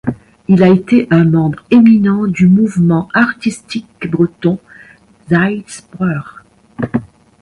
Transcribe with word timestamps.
Il 0.47 0.63
a 0.63 0.67
été 0.67 1.07
un 1.11 1.25
membre 1.25 1.63
éminent 1.69 2.25
du 2.25 2.47
mouvement 2.47 3.07
artistique 3.13 4.09
breton 4.09 4.57
Seiz 5.29 5.85
Breur. 5.91 6.43